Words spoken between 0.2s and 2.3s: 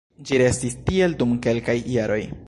Ĝi restis tiel dum kelkaj jaroj.